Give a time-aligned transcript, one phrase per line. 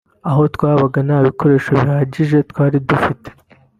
[0.29, 3.29] Aho twabaga nta bikoresho bihagije twari dufite